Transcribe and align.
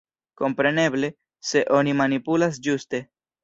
Kompreneble, 0.41 1.11
se 1.51 1.63
oni 1.83 1.95
manipulas 2.03 2.61
ĝuste. 2.69 3.05